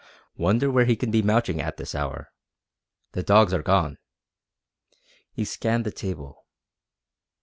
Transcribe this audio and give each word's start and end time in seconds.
"Wonder 0.35 0.71
where 0.71 0.85
he 0.85 0.95
can 0.95 1.11
be 1.11 1.21
mouching 1.21 1.61
at 1.61 1.77
this 1.77 1.93
hour. 1.93 2.31
The 3.11 3.21
dogs 3.21 3.53
are 3.53 3.61
gone." 3.61 3.99
He 5.31 5.45
scanned 5.45 5.85
the 5.85 5.91
table. 5.91 6.43